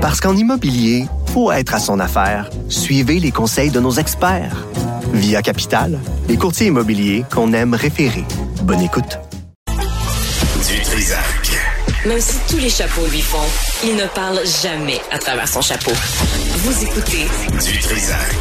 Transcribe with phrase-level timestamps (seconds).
[0.00, 1.04] Parce qu'en immobilier,
[1.34, 2.48] faut être à son affaire.
[2.70, 4.66] Suivez les conseils de nos experts.
[5.12, 8.24] Via Capital, les courtiers immobiliers qu'on aime référer.
[8.62, 9.18] Bonne écoute.
[9.68, 11.50] Du Trisac.
[12.06, 13.44] Même si tous les chapeaux lui font,
[13.84, 15.92] il ne parle jamais à travers son chapeau.
[15.92, 17.26] Vous écoutez
[17.62, 18.36] Du Trisac.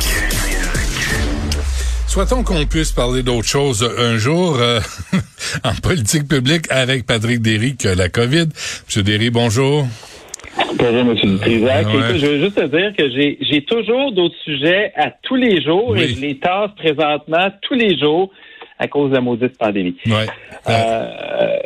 [2.07, 4.80] Souhaitons qu'on puisse parler d'autre chose un jour euh,
[5.66, 8.48] en politique publique avec Patrick Derry que la COVID.
[8.88, 9.86] Monsieur Derry, bonjour.
[10.68, 11.14] Bonjour, M.
[11.16, 11.86] Dutrisac.
[11.88, 11.94] Ouais.
[11.94, 15.90] Écoute, je veux juste te dire que j'ai toujours d'autres sujets à tous les jours
[15.90, 16.02] Oui.
[16.02, 18.30] et je les tasse présentement tous les jours
[18.77, 19.95] à cause de la maudite pandémie.
[20.05, 20.26] Ouais.
[20.70, 21.58] Euh, Euh,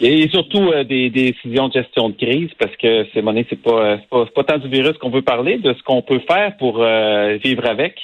[0.00, 3.22] et surtout euh, des, des décisions de gestion de crise parce que c'est
[3.62, 3.96] pas,
[4.34, 7.64] pas, tant du virus qu'on veut parler, de ce qu'on peut faire pour euh, vivre
[7.66, 7.94] avec.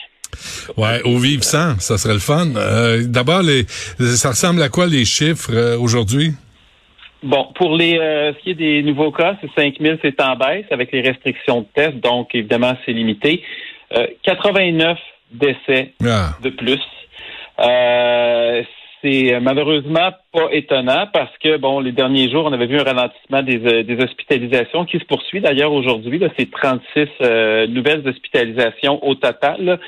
[0.76, 2.46] ouais, au vivre sans, ça serait le fun.
[3.06, 3.42] D'abord,
[3.98, 6.30] ça ressemble à quoi les chiffres aujourd'hui?
[7.22, 10.36] Bon, pour les euh, ce qui est des nouveaux cas, c'est 5 000, c'est en
[10.36, 13.42] baisse avec les restrictions de test, donc évidemment c'est limité.
[13.92, 14.98] Euh, 89
[15.32, 16.80] décès Ah, de plus.
[17.58, 18.62] Euh,
[19.02, 23.42] c'est malheureusement pas étonnant parce que bon, les derniers jours, on avait vu un ralentissement
[23.42, 26.18] des, euh, des hospitalisations qui se poursuit d'ailleurs aujourd'hui.
[26.18, 29.78] là, C'est 36 euh, nouvelles hospitalisations au total, là,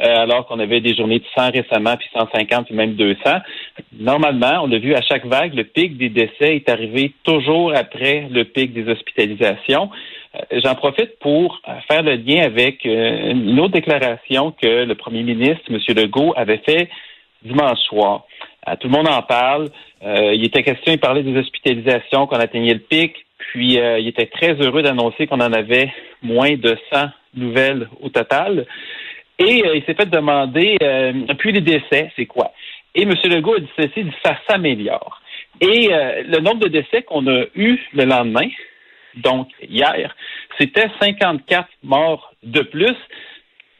[0.00, 3.18] euh, alors qu'on avait des journées de 100 récemment, puis 150, puis même 200.
[4.00, 8.28] Normalement, on l'a vu à chaque vague, le pic des décès est arrivé toujours après
[8.30, 9.90] le pic des hospitalisations.
[10.34, 14.94] Euh, J'en profite pour euh, faire le lien avec euh, une autre déclaration que le
[14.94, 15.78] premier ministre, M.
[15.94, 16.88] Legault, avait fait
[17.42, 18.24] dimanche soir.
[18.80, 19.68] Tout le monde en parle.
[20.02, 24.52] Il était question, il parlait des hospitalisations, qu'on atteignait le pic, puis il était très
[24.52, 25.90] heureux d'annoncer qu'on en avait
[26.22, 28.66] moins de 100 nouvelles au total.
[29.38, 30.76] Et il s'est fait demander,
[31.38, 32.52] puis les décès, c'est quoi?
[32.94, 33.14] Et M.
[33.24, 35.20] Legault a dit ceci, dit ça s'améliore.
[35.60, 38.48] Et euh, le nombre de décès qu'on a eu le lendemain,
[39.16, 40.14] donc hier,
[40.58, 42.96] c'était 54 morts de plus.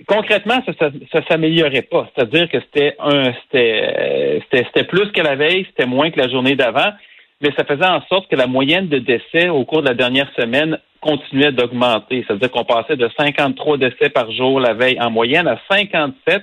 [0.07, 2.11] Concrètement, ça, ça, s'améliorait pas.
[2.15, 6.29] C'est-à-dire que c'était un, c'était, euh, c'était plus que la veille, c'était moins que la
[6.29, 6.93] journée d'avant,
[7.41, 10.31] mais ça faisait en sorte que la moyenne de décès au cours de la dernière
[10.39, 12.25] semaine continuait d'augmenter.
[12.27, 16.43] C'est-à-dire qu'on passait de 53 décès par jour la veille en moyenne à 57.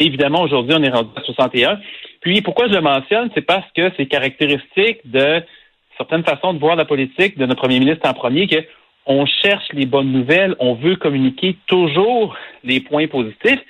[0.00, 1.78] Évidemment, aujourd'hui, on est rendu à 61.
[2.20, 5.42] Puis, pourquoi je le mentionne, c'est parce que c'est caractéristique de
[5.96, 8.64] certaines façons de voir la politique de notre premier ministre en premier, que
[9.06, 13.60] on cherche les bonnes nouvelles, on veut communiquer toujours les points positifs,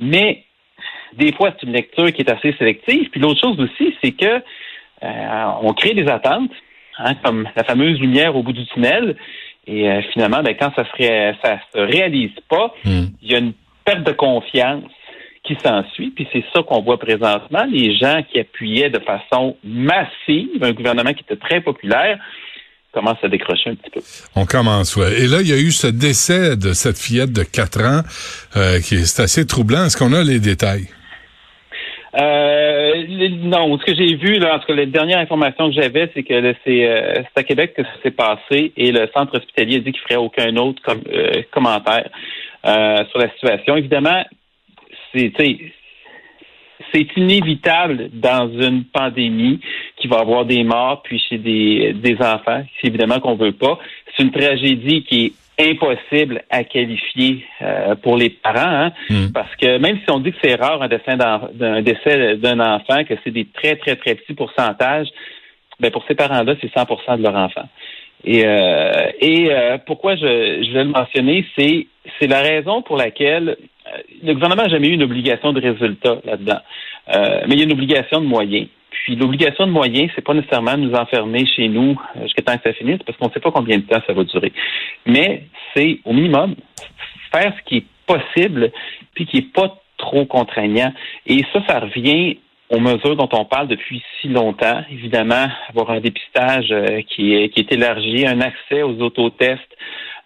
[0.00, 0.44] mais
[1.14, 3.08] des fois, c'est une lecture qui est assez sélective.
[3.10, 4.42] Puis l'autre chose aussi, c'est que
[5.02, 6.52] euh, on crée des attentes,
[6.98, 9.16] hein, comme la fameuse lumière au bout du tunnel,
[9.66, 13.06] et euh, finalement, ben, quand ça se, ré- ça se réalise pas, Hmm.
[13.22, 13.52] il y a une
[13.84, 14.84] perte de confiance
[15.54, 17.64] qui s'ensuit, puis c'est ça qu'on voit présentement.
[17.70, 22.18] Les gens qui appuyaient de façon massive un gouvernement qui était très populaire
[22.92, 24.00] commencent à décrocher un petit peu.
[24.36, 25.20] on commence, ouais.
[25.22, 28.00] Et là, il y a eu ce décès de cette fillette de 4 ans
[28.56, 29.84] euh, qui est assez troublant.
[29.86, 30.86] Est-ce qu'on a les détails?
[32.16, 36.10] Euh, non, ce que j'ai vu, là, en tout cas, la dernière information que j'avais,
[36.12, 39.76] c'est que c'est euh, c'est à Québec que ça s'est passé et le centre hospitalier
[39.76, 42.08] a dit qu'il ferait aucun autre com- euh, commentaire
[42.64, 43.76] sur la situation.
[43.76, 44.22] Évidemment,
[45.12, 45.32] c'est
[46.92, 49.60] c'est inévitable dans une pandémie
[49.96, 52.64] qu'il va y avoir des morts puis chez des, des enfants.
[52.80, 53.78] C'est évidemment qu'on veut pas.
[54.16, 55.32] C'est une tragédie qui est
[55.70, 59.30] impossible à qualifier euh, pour les parents, hein, Hmm.
[59.32, 63.04] parce que même si on dit que c'est rare un décès d'un décès d'un enfant,
[63.04, 65.08] que c'est des très très très petits pourcentages,
[65.78, 67.68] ben pour ces parents-là, c'est 100% de leur enfant.
[68.24, 71.86] Et, euh, et euh, pourquoi je, je vais le mentionner, c'est
[72.18, 73.56] c'est la raison pour laquelle
[74.22, 76.60] le gouvernement n'a jamais eu une obligation de résultat là-dedans,
[77.08, 78.68] Euh, mais il y a une obligation de moyens.
[78.90, 82.62] Puis l'obligation de moyens, c'est pas nécessairement nous enfermer chez nous euh, jusqu'à temps que
[82.68, 84.52] ça finisse, parce qu'on ne sait pas combien de temps ça va durer.
[85.06, 86.54] Mais c'est au minimum
[87.32, 88.70] faire ce qui est possible,
[89.14, 90.92] puis qui est pas trop contraignant.
[91.26, 92.38] Et ça, ça revient
[92.70, 94.82] aux mesures dont on parle depuis si longtemps.
[94.90, 99.76] Évidemment, avoir un dépistage euh, qui, est, qui est élargi, un accès aux autotests,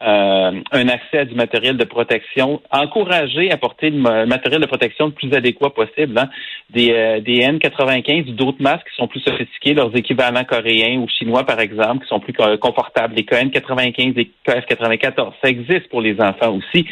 [0.02, 4.66] euh, un accès à du matériel de protection, encourager à porter le ma- matériel de
[4.66, 6.28] protection le plus adéquat possible, hein.
[6.70, 11.44] des, euh, des N95, d'autres masques qui sont plus sophistiqués, leurs équivalents coréens ou chinois,
[11.44, 16.20] par exemple, qui sont plus co- confortables, les KN95, les KF94, ça existe pour les
[16.20, 16.86] enfants aussi.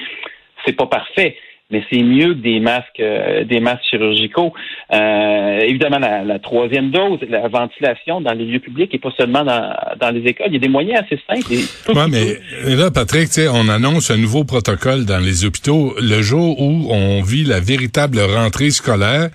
[0.65, 1.37] C'est pas parfait,
[1.73, 4.53] mais c'est mieux que des masques, euh, des masques chirurgicaux.
[4.93, 9.75] Euh, évidemment, la, troisième dose, la ventilation dans les lieux publics et pas seulement dans,
[9.99, 10.49] dans les écoles.
[10.49, 11.47] Il y a des moyens assez simples.
[11.89, 16.89] Oui, mais là, Patrick, on annonce un nouveau protocole dans les hôpitaux le jour où
[16.91, 19.31] on vit la véritable rentrée scolaire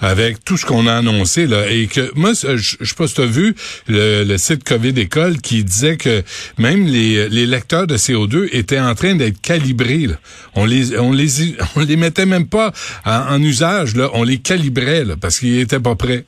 [0.00, 3.14] avec tout ce qu'on a annoncé là, et que moi, je, je sais pas si
[3.14, 3.54] tu as vu
[3.88, 6.22] le, le, site COVID École qui disait que
[6.58, 10.06] même les, les lecteurs de CO2 étaient en train d'être calibrés.
[10.06, 10.14] Là.
[10.54, 11.40] On les on les
[11.78, 12.72] on les mettait même pas
[13.04, 16.24] en, usage, là, on les calibrait là, parce qu'ils étaient pas prêts.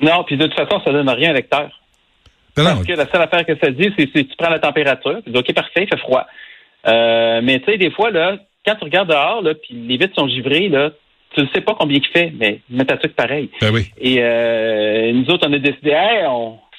[0.00, 1.70] Non, puis de toute façon, ça donne rien à lecteur.
[2.56, 5.20] Ben parce que la seule affaire que ça dit, c'est que tu prends la température,
[5.24, 6.26] tu dis OK, parfait, il fait froid.
[6.86, 10.14] Euh, mais tu sais, des fois, là, quand tu regardes dehors, là, puis les vitres
[10.14, 10.90] sont givrées, là,
[11.34, 13.50] tu ne sais pas combien il fait, mais mets ta truc pareil.
[13.60, 13.90] Ben oui.
[14.00, 16.24] Et euh, nous autres, on a décidé, hey,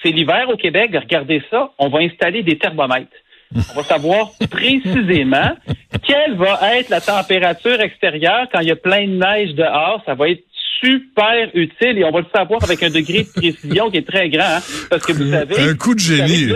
[0.04, 3.08] c'est l'hiver au Québec, regardez ça, on va installer des thermomètres.
[3.56, 5.56] On va savoir précisément
[6.06, 10.04] quelle va être la température extérieure quand il y a plein de neige dehors.
[10.06, 10.44] Ça va être
[10.82, 14.30] super utile et on va le savoir avec un degré de précision qui est très
[14.30, 14.44] grand.
[14.44, 15.60] Hein, parce que vous savez.
[15.60, 16.54] Un coup de génie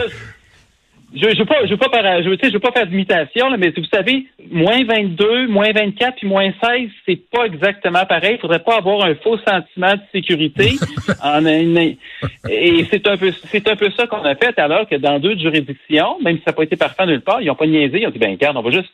[1.16, 3.70] je ne veux pas, je veux pas, je veux, je veux pas faire d'imitation, mais
[3.70, 8.36] vous savez, moins 22, moins 24 puis moins 16, c'est pas exactement pareil.
[8.36, 10.72] Il faudrait pas avoir un faux sentiment de sécurité.
[11.24, 15.20] en, et c'est un peu, c'est un peu ça qu'on a fait alors que dans
[15.20, 18.02] deux juridictions, même si ça n'a pas été parfait nulle part, ils n'ont pas niaisé.
[18.02, 18.92] Ils ont dit, ben, regarde, on va juste,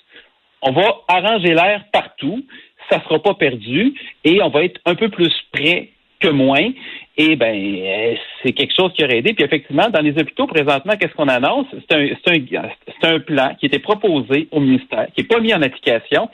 [0.62, 2.46] on va arranger l'air partout.
[2.90, 3.94] Ça sera pas perdu
[4.26, 5.90] et on va être un peu plus près
[6.20, 6.72] que moins.
[7.18, 9.34] Et ben, euh, c'est quelque chose qui aurait aidé.
[9.34, 11.68] Puis effectivement, dans les hôpitaux présentement, qu'est-ce qu'on annonce?
[11.90, 15.62] C'est un, un, un plan qui était proposé au ministère, qui n'est pas mis en
[15.62, 16.30] application.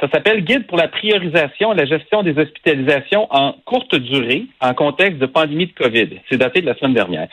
[0.00, 4.72] Ça s'appelle Guide pour la priorisation et la gestion des hospitalisations en courte durée en
[4.72, 6.08] contexte de pandémie de COVID.
[6.30, 7.26] C'est daté de la semaine dernière.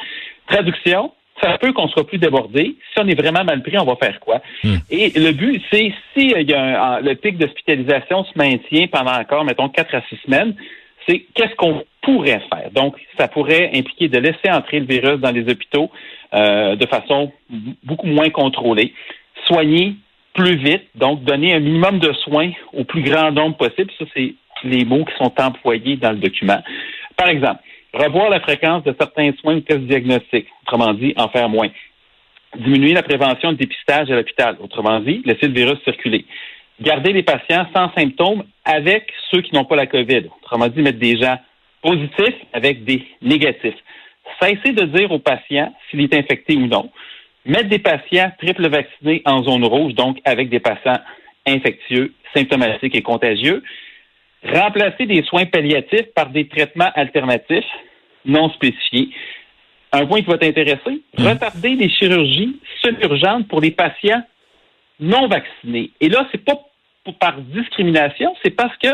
[0.48, 1.12] Traduction,
[1.42, 2.75] ça peut qu'on soit plus débordé.
[2.94, 4.42] Si on est vraiment mal pris, on va faire quoi?
[4.63, 4.77] Hmm.
[4.89, 9.13] Et le but, c'est si il y a un, le pic d'hospitalisation se maintient pendant
[9.13, 10.56] encore, mettons, quatre à six semaines,
[11.07, 12.69] c'est qu'est-ce qu'on pourrait faire.
[12.72, 15.90] Donc, ça pourrait impliquer de laisser entrer le virus dans les hôpitaux
[16.34, 17.31] euh, de façon
[17.84, 18.94] beaucoup moins contrôlée,
[19.46, 19.96] soigner
[20.34, 23.92] plus vite, donc donner un minimum de soins au plus grand nombre possible.
[23.98, 26.62] Ça, c'est les mots qui sont employés dans le document.
[27.16, 27.62] Par exemple,
[27.94, 31.69] revoir la fréquence de certains soins ou tests diagnostiques, autrement dit, en faire moins.
[32.58, 36.25] Diminuer la prévention de dépistage à l'hôpital, autrement dit, laisser le virus circuler
[36.81, 40.24] garder les patients sans symptômes avec ceux qui n'ont pas la COVID.
[40.42, 41.38] Autrement dit, mettre des gens
[41.81, 43.75] positifs avec des négatifs.
[44.42, 46.89] Cesser de dire aux patients s'il est infecté ou non.
[47.45, 51.00] Mettre des patients triple vaccinés en zone rouge, donc avec des patients
[51.45, 53.63] infectieux, symptomatiques et contagieux.
[54.44, 57.66] Remplacer des soins palliatifs par des traitements alternatifs
[58.25, 59.10] non spécifiés.
[59.92, 61.27] Un point qui va t'intéresser, mmh.
[61.27, 64.24] retarder les chirurgies semi-urgentes pour les patients
[65.00, 65.92] non vaccinés.
[66.01, 66.59] Et là, c'est pas
[67.19, 68.89] par discrimination, c'est parce que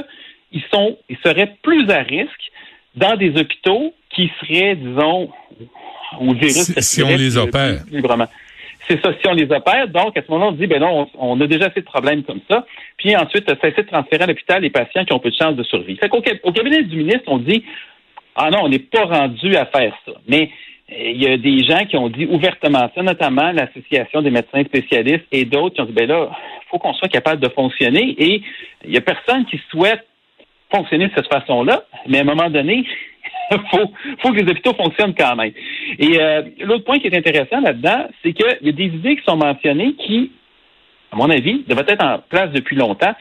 [0.51, 2.51] ils sont, ils seraient plus à risque
[2.95, 5.29] dans des hôpitaux qui seraient, disons,
[6.19, 7.83] le virus si, on les opère.
[8.87, 9.87] C'est ça, si on les opère.
[9.87, 12.41] Donc, à ce moment-là, on dit, ben non, on, a déjà assez de problèmes comme
[12.49, 12.65] ça.
[12.97, 15.63] Puis ensuite, cesser de transférer à l'hôpital les patients qui ont peu de chances de
[15.63, 15.95] survie.
[15.95, 17.63] Fait qu'au au cabinet du ministre, on dit,
[18.35, 20.13] ah non, on n'est pas rendu à faire ça.
[20.27, 20.49] Mais
[20.91, 25.25] il y a des gens qui ont dit ouvertement ça, notamment l'Association des médecins spécialistes
[25.31, 26.29] et d'autres qui ont dit, ben là,
[26.69, 28.41] faut qu'on soit capable de fonctionner et
[28.85, 30.05] il y a personne qui souhaite
[30.71, 32.85] fonctionner de cette façon-là, mais à un moment donné,
[33.71, 33.91] faut,
[34.21, 35.51] faut que les hôpitaux fonctionnent quand même.
[35.99, 39.23] Et euh, l'autre point qui est intéressant là-dedans, c'est qu'il y a des idées qui
[39.23, 40.31] sont mentionnées qui,
[41.11, 43.15] à mon avis, devraient être en place depuis longtemps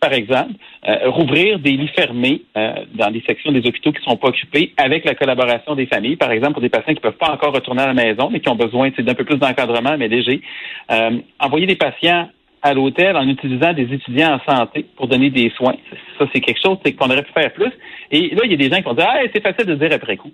[0.00, 0.54] par exemple,
[0.88, 4.28] euh, rouvrir des lits fermés euh, dans des sections des hôpitaux qui ne sont pas
[4.28, 7.30] occupés avec la collaboration des familles, par exemple pour des patients qui ne peuvent pas
[7.30, 10.40] encore retourner à la maison, mais qui ont besoin d'un peu plus d'encadrement, mais léger.
[10.90, 12.30] Euh, envoyer des patients
[12.62, 15.74] à l'hôtel en utilisant des étudiants en santé pour donner des soins.
[16.18, 17.72] Ça, c'est quelque chose qu'on aurait pu faire plus.
[18.10, 19.92] Et là, il y a des gens qui vont dire Ah, c'est facile de dire
[19.92, 20.30] après coup.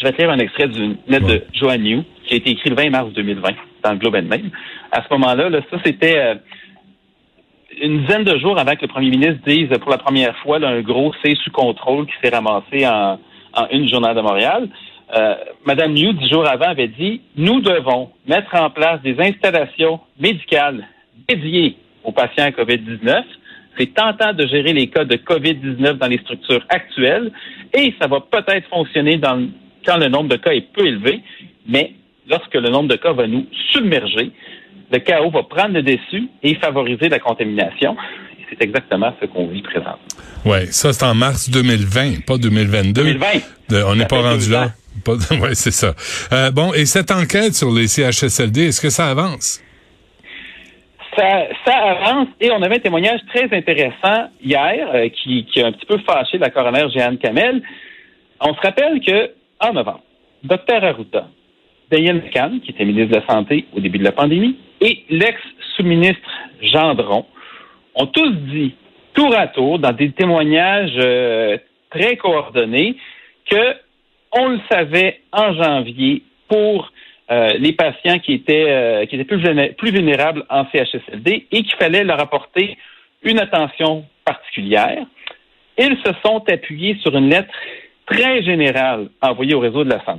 [0.00, 2.70] Je vais te lire un extrait d'une lettre de Joanne New qui a été écrite
[2.70, 3.50] le 20 mars 2020
[3.82, 4.50] dans le Globe and Mail.
[4.92, 6.38] À ce moment-là, là, ça, c'était
[7.80, 10.80] une dizaine de jours avant que le premier ministre dise pour la première fois un
[10.80, 13.18] gros C sous contrôle qui s'est ramassé en,
[13.72, 14.68] une journée de Montréal,
[15.16, 20.00] euh, Madame New, dix jours avant, avait dit Nous devons mettre en place des installations
[20.20, 20.86] médicales
[21.28, 23.22] dédiées aux patients à COVID-19.
[23.78, 27.32] C'est tentant de gérer les cas de COVID-19 dans les structures actuelles
[27.72, 29.48] et ça va peut-être fonctionner dans,
[29.84, 31.22] quand le nombre de cas est peu élevé,
[31.66, 31.92] mais
[32.28, 34.30] lorsque le nombre de cas va nous submerger,
[34.90, 37.96] le chaos va prendre le dessus et favoriser la contamination.
[38.48, 39.98] C'est exactement ce qu'on vit présentement.
[40.46, 43.04] Oui, ça c'est en mars 2020, pas 2022.
[43.04, 43.86] 2020.
[43.86, 44.72] on n'est pas rendu là.
[45.06, 45.94] Oui, c'est ça.
[46.32, 49.62] Euh, bon, et cette enquête sur les CHSLD, est-ce que ça avance?
[51.18, 55.66] ça, ça avance et on avait un témoignage très intéressant hier euh, qui, qui a
[55.66, 57.62] un petit peu fâché la coroner Jeanne Kamel.
[58.40, 60.02] On se rappelle que en novembre,
[60.44, 61.28] Dr Arruda,
[61.90, 66.28] Daniel McCann, qui était ministre de la Santé au début de la pandémie, et l'ex-sous-ministre
[66.62, 67.26] Gendron
[67.94, 68.74] ont tous dit,
[69.14, 71.58] tour à tour, dans des témoignages euh,
[71.90, 72.96] très coordonnés,
[73.50, 73.74] que
[74.32, 76.92] on le savait en janvier pour
[77.30, 82.76] euh, les patients qui étaient euh, plus vulnérables en CHSLD et qu'il fallait leur apporter
[83.22, 85.04] une attention particulière.
[85.78, 87.52] Ils se sont appuyés sur une lettre
[88.06, 90.17] très générale envoyée au réseau de la santé,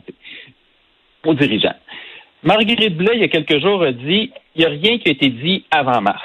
[1.25, 1.75] aux dirigeants.
[2.43, 5.11] Marguerite Blais, il y a quelques jours, a dit il n'y a rien qui a
[5.11, 6.21] été dit avant mars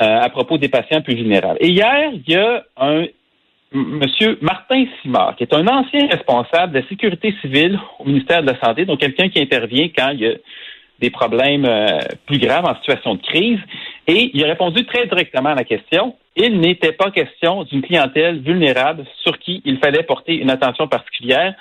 [0.00, 1.58] euh, à propos des patients plus vulnérables.
[1.60, 3.06] Et hier, il y a un
[3.72, 8.46] Monsieur Martin Simard, qui est un ancien responsable de la sécurité civile au ministère de
[8.46, 10.34] la Santé, donc quelqu'un qui intervient quand il y a
[11.00, 13.58] des problèmes euh, plus graves en situation de crise.
[14.06, 16.14] Et il a répondu très directement à la question.
[16.36, 21.54] Il n'était pas question d'une clientèle vulnérable sur qui il fallait porter une attention particulière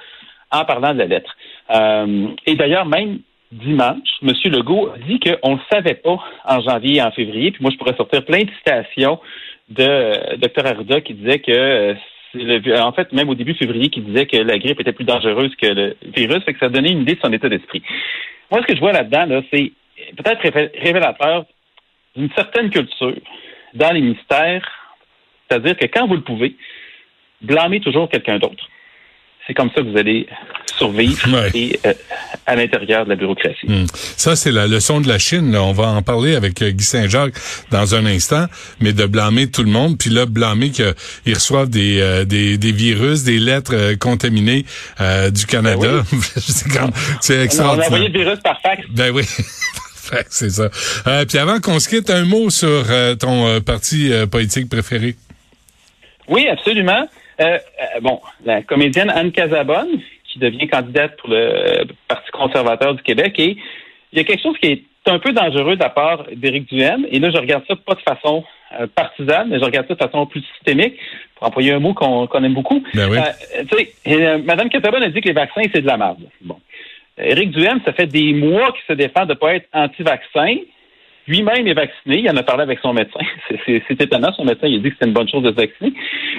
[0.51, 1.35] en parlant de la lettre.
[1.71, 3.19] Euh, et d'ailleurs, même
[3.51, 4.33] dimanche, M.
[4.45, 7.51] Legault a dit qu'on ne le savait pas en janvier et en février.
[7.51, 9.19] Puis moi, je pourrais sortir plein de citations
[9.69, 10.65] de euh, Dr.
[10.65, 14.57] Arruda qui disait que euh, en fait, même au début février, qui disait que la
[14.57, 17.31] grippe était plus dangereuse que le virus, fait que ça donnait une idée de son
[17.31, 17.81] état d'esprit.
[18.51, 19.71] Moi, ce que je vois là-dedans, là, c'est
[20.17, 20.41] peut-être
[20.81, 21.45] révélateur
[22.15, 23.15] d'une certaine culture
[23.73, 24.67] dans les ministères,
[25.47, 26.55] c'est-à-dire que quand vous le pouvez,
[27.41, 28.67] blâmez toujours quelqu'un d'autre
[29.47, 30.27] c'est comme ça que vous allez
[30.77, 31.93] survivre et, euh,
[32.45, 33.67] à l'intérieur de la bureaucratie.
[33.67, 33.85] Hmm.
[33.93, 35.55] Ça, c'est la leçon de la Chine.
[35.55, 37.35] On va en parler avec euh, Guy Saint-Jacques
[37.71, 38.45] dans un instant,
[38.79, 42.71] mais de blâmer tout le monde, puis là, blâmer qu'ils reçoivent des, euh, des, des,
[42.71, 44.65] virus, des lettres contaminées
[45.31, 46.03] du Canada.
[46.11, 46.21] Ben
[47.21, 47.89] c'est extraordinaire.
[47.89, 48.83] On a envoyé le virus par fax.
[48.89, 49.23] Ben oui.
[50.29, 50.69] c'est ça.
[51.27, 52.85] puis avant qu'on se quitte, un mot sur
[53.19, 55.15] ton parti politique préféré.
[56.27, 57.07] Oui, absolument.
[57.39, 63.03] Euh, euh, bon, la comédienne Anne Casabonne, qui devient candidate pour le Parti conservateur du
[63.03, 63.57] Québec, et
[64.11, 67.05] il y a quelque chose qui est un peu dangereux de la part d'Éric Duhem,
[67.11, 68.43] et là, je regarde ça pas de façon
[68.79, 70.95] euh, partisane, mais je regarde ça de façon plus systémique,
[71.35, 72.81] pour employer un mot qu'on aime beaucoup.
[72.93, 73.87] Ben oui.
[74.45, 76.23] Madame Casabonne a dit que les vaccins, c'est de la merde.
[76.41, 76.57] Bon.
[77.17, 80.57] Éric Duhem, ça fait des mois qu'il se défend de ne pas être anti-vaccin.
[81.27, 82.19] Lui-même est vacciné.
[82.19, 83.19] Il en a parlé avec son médecin.
[83.65, 84.31] C'est étonnant.
[84.33, 85.93] Son médecin, il a dit que c'était une bonne chose de se vacciner.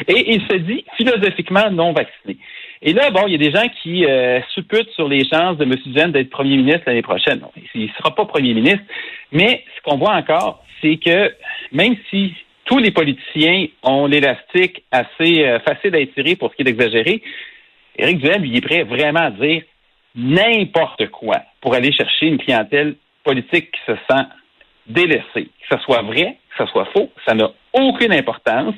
[0.09, 2.39] Et il se dit philosophiquement non vacciné.
[2.83, 5.65] Et là, bon, il y a des gens qui euh, supputent sur les chances de
[5.65, 5.75] M.
[5.87, 7.41] Duhaime d'être premier ministre l'année prochaine.
[7.75, 8.85] il ne sera pas premier ministre.
[9.33, 11.35] Mais ce qu'on voit encore, c'est que
[11.73, 12.35] même si
[12.67, 17.23] tous les politiciens ont l'élastique assez euh, facile à étirer pour ce qui est d'exagérer,
[17.99, 19.63] Éric Duhaime, il est prêt vraiment à dire
[20.15, 24.25] n'importe quoi pour aller chercher une clientèle politique qui se sent
[24.89, 25.51] délaissé.
[25.69, 28.75] Que ce soit vrai, que ce soit faux, ça n'a aucune importance.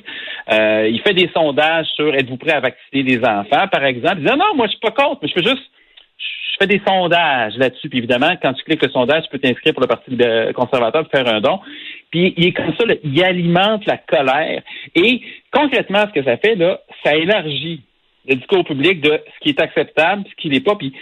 [0.51, 4.19] Euh, il fait des sondages sur êtes-vous prêt à vacciner des enfants, par exemple.
[4.19, 5.71] Il dit non, moi je suis pas contre, mais je fais juste
[6.19, 7.89] je fais des sondages là-dessus.
[7.89, 10.17] Puis évidemment, quand tu cliques le sondage, tu peux t'inscrire pour le Parti
[10.55, 11.61] conservateur pour faire un don.
[12.11, 14.63] Puis il est comme ça, il alimente la colère.
[14.97, 15.23] Et
[15.53, 17.83] concrètement, ce que ça fait, là, ça élargit
[18.27, 20.93] le discours public de ce qui est acceptable, ce qui n'est pas, puis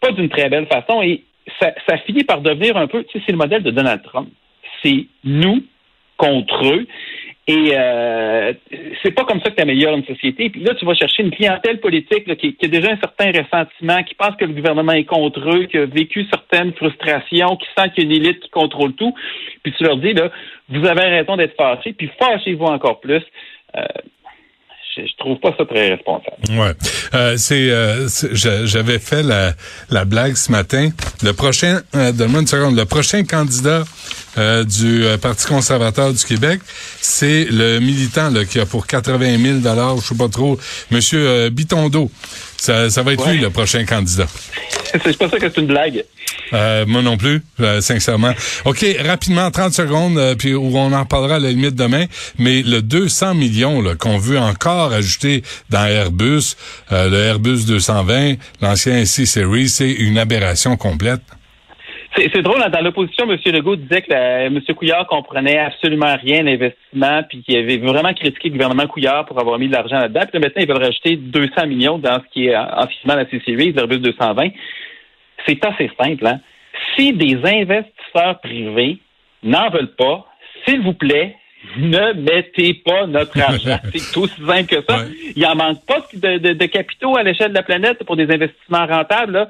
[0.00, 1.02] pas d'une très belle façon.
[1.02, 1.24] Et
[1.60, 4.28] ça, ça finit par devenir un peu, tu sais, c'est le modèle de Donald Trump
[4.82, 5.62] c'est nous
[6.16, 6.86] contre eux.
[7.48, 8.52] Et euh,
[9.02, 10.48] c'est pas comme ça que tu améliores une société.
[10.48, 14.14] Puis là, tu vas chercher une clientèle politique qui, a déjà un certain ressentiment, qui
[14.14, 18.04] pense que le gouvernement est contre eux, qui a vécu certaines frustrations, qui sent qu'il
[18.04, 19.12] y a une élite qui contrôle tout.
[19.64, 20.30] Puis tu leur dis, là,
[20.68, 23.22] vous avez raison d'être fâchés, puis fâchez-vous encore plus.
[23.76, 23.82] Euh,
[24.96, 26.36] je, trouve pas ça très responsable.
[26.50, 26.72] Ouais,
[27.14, 29.52] euh, euh, j'avais fait la,
[29.90, 30.90] la blague ce matin.
[31.22, 33.84] Le prochain, euh, donne-moi une seconde, le prochain candidat
[34.38, 36.60] euh, du euh, Parti conservateur du Québec,
[37.00, 40.58] c'est le militant là, qui a pour 80 000 dollars, je sais pas trop,
[40.90, 42.10] Monsieur euh, Bitondo.
[42.56, 44.26] Ça, ça va être lui le prochain candidat.
[44.92, 46.04] C'est pas ça que c'est une blague.
[46.52, 47.42] Euh, moi non plus,
[47.80, 48.32] sincèrement.
[48.64, 52.04] OK, rapidement, 30 secondes, puis on en parlera à la limite demain,
[52.38, 56.54] mais le 200 millions qu'on veut encore ajouter dans Airbus,
[56.90, 61.22] le Airbus 220, l'ancien C-Series, c'est une aberration complète.
[62.14, 63.38] C'est drôle, dans l'opposition, M.
[63.46, 64.60] Legault disait que M.
[64.76, 69.58] Couillard comprenait absolument rien l'investissement, puis qu'il avait vraiment critiqué le gouvernement Couillard pour avoir
[69.58, 70.26] mis de l'argent là-dedans.
[70.30, 74.00] Puis maintenant, ils veulent rajouter 200 millions dans ce qui est en la C-Series, Airbus
[74.00, 74.50] 220.
[75.46, 76.26] C'est assez simple.
[76.26, 76.40] Hein?
[76.94, 78.98] Si des investisseurs privés
[79.42, 80.26] n'en veulent pas,
[80.66, 81.34] s'il vous plaît,
[81.78, 83.78] ne mettez pas notre argent.
[83.94, 85.04] C'est aussi simple que ça.
[85.34, 88.86] Il en manque pas de, de capitaux à l'échelle de la planète pour des investissements
[88.86, 89.48] rentables.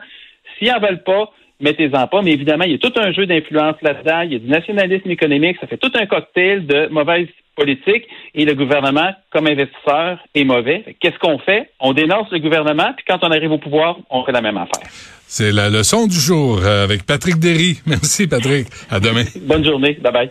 [0.58, 2.22] S'ils n'en veulent pas, mettez-en pas.
[2.22, 4.20] Mais évidemment, il y a tout un jeu d'influence là-dedans.
[4.22, 5.56] Il y a du nationalisme économique.
[5.60, 10.96] Ça fait tout un cocktail de mauvaise politique et le gouvernement, comme investisseur, est mauvais.
[11.00, 11.70] Qu'est-ce qu'on fait?
[11.80, 14.88] On dénonce le gouvernement, puis quand on arrive au pouvoir, on fait la même affaire.
[15.26, 17.80] C'est la leçon du jour euh, avec Patrick Derry.
[17.86, 18.66] Merci, Patrick.
[18.90, 19.24] À demain.
[19.42, 19.98] Bonne journée.
[20.02, 20.30] Bye bye.